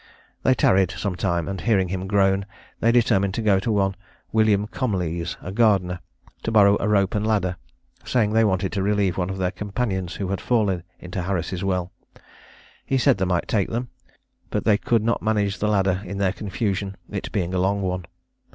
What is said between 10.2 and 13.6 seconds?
had fallen into Harris' well. He said they might